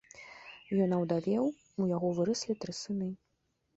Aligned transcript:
Ён 0.85 0.95
аўдавеў, 0.99 1.45
у 1.83 1.87
яго 1.95 2.07
выраслі 2.21 2.59
тры 2.65 2.73
сыны. 2.83 3.11